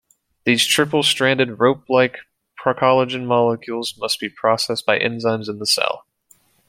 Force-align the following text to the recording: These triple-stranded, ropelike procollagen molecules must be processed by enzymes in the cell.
These 0.45 0.65
triple-stranded, 0.65 1.59
ropelike 1.59 2.15
procollagen 2.59 3.27
molecules 3.27 3.93
must 3.99 4.19
be 4.19 4.29
processed 4.29 4.83
by 4.83 4.97
enzymes 4.97 5.47
in 5.47 5.59
the 5.59 5.67
cell. 5.67 6.07